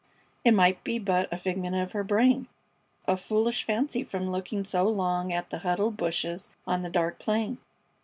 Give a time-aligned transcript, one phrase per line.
[0.43, 2.47] It might be but a figment of her brain,
[3.07, 7.59] a foolish fancy from looking so long at the huddled bushes on the dark plain.